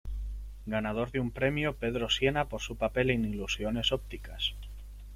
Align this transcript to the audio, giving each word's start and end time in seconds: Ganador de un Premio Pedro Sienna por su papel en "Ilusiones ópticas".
Ganador 0.65 1.11
de 1.11 1.19
un 1.19 1.29
Premio 1.29 1.75
Pedro 1.75 2.09
Sienna 2.09 2.45
por 2.45 2.59
su 2.59 2.75
papel 2.75 3.11
en 3.11 3.23
"Ilusiones 3.23 3.91
ópticas". 3.91 4.55